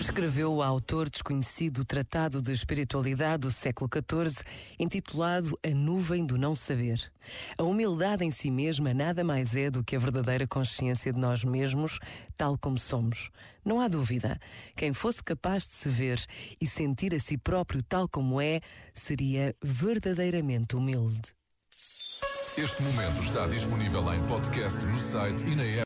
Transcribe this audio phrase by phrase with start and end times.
[0.00, 4.44] Escreveu o autor desconhecido o Tratado de Espiritualidade do século XIV,
[4.78, 7.12] intitulado A Nuvem do Não Saber.
[7.58, 11.44] A humildade em si mesma nada mais é do que a verdadeira consciência de nós
[11.44, 11.98] mesmos,
[12.36, 13.30] tal como somos.
[13.64, 14.38] Não há dúvida.
[14.76, 16.24] Quem fosse capaz de se ver
[16.60, 18.60] e sentir a si próprio tal como é,
[18.94, 21.32] seria verdadeiramente humilde.
[22.56, 25.76] Este momento está disponível em podcast no site e na app.